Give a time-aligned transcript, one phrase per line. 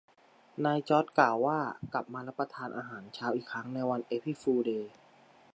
[0.65, 1.59] นายจอร์จกล่าวว่า
[1.93, 4.91] กลับมารับประทานอาหารเช้าอีกครั้งในวันเอพริลฟูลเดย์